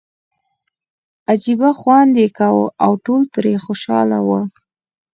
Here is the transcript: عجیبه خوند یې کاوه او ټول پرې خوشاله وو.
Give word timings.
عجیبه 1.31 1.69
خوند 1.79 2.13
یې 2.21 2.27
کاوه 2.37 2.65
او 2.85 2.91
ټول 3.05 3.21
پرې 3.33 3.53
خوشاله 3.65 4.19
وو. 4.27 4.41